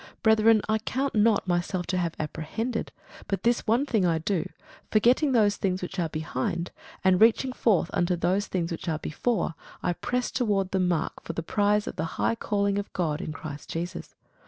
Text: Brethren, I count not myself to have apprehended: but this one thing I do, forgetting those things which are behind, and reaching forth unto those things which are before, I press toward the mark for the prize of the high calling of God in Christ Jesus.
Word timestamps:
Brethren, 0.23 0.63
I 0.67 0.79
count 0.79 1.13
not 1.13 1.47
myself 1.47 1.85
to 1.93 1.97
have 1.99 2.15
apprehended: 2.19 2.91
but 3.27 3.43
this 3.43 3.67
one 3.67 3.85
thing 3.85 4.03
I 4.03 4.17
do, 4.17 4.49
forgetting 4.89 5.31
those 5.31 5.57
things 5.57 5.83
which 5.83 5.99
are 5.99 6.09
behind, 6.09 6.71
and 7.03 7.21
reaching 7.21 7.53
forth 7.53 7.91
unto 7.93 8.15
those 8.15 8.47
things 8.47 8.71
which 8.71 8.89
are 8.89 8.97
before, 8.97 9.53
I 9.83 9.93
press 9.93 10.31
toward 10.31 10.71
the 10.71 10.79
mark 10.79 11.21
for 11.21 11.33
the 11.33 11.43
prize 11.43 11.85
of 11.85 11.97
the 11.97 12.05
high 12.17 12.33
calling 12.33 12.79
of 12.79 12.91
God 12.93 13.21
in 13.21 13.31
Christ 13.31 13.69
Jesus. 13.69 14.15